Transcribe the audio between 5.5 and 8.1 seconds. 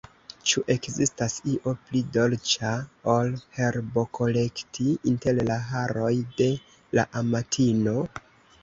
la haroj de la amatino?